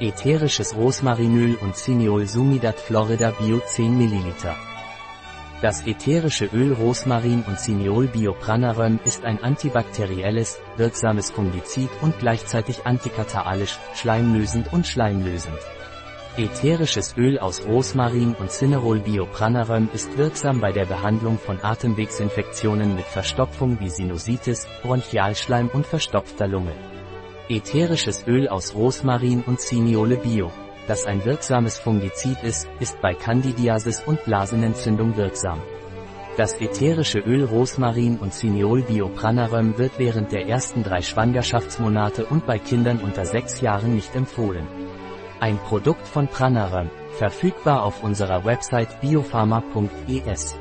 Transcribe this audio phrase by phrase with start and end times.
[0.00, 4.34] Ätherisches Rosmarinöl und Cineol Sumidat Florida Bio 10 ml.
[5.62, 13.78] Das ätherische Öl Rosmarin und Cineol Biopranarum ist ein antibakterielles, wirksames Fungizid und gleichzeitig antikataralisch,
[13.94, 15.58] schleimlösend und schleimlösend.
[16.36, 23.06] Ätherisches Öl aus Rosmarin und Cinerol Biopranarum ist wirksam bei der Behandlung von Atemwegsinfektionen mit
[23.06, 26.93] Verstopfung wie Sinusitis, Bronchialschleim und verstopfter Lunge.
[27.50, 30.50] Ätherisches Öl aus Rosmarin und Cineole Bio,
[30.88, 35.60] das ein wirksames Fungizid ist, ist bei Candidiasis und Blasenentzündung wirksam.
[36.38, 42.58] Das ätherische Öl Rosmarin und Cineol Biopranarum wird während der ersten drei Schwangerschaftsmonate und bei
[42.58, 44.66] Kindern unter sechs Jahren nicht empfohlen.
[45.38, 50.54] Ein Produkt von Pranarum, verfügbar auf unserer Website biopharma.es.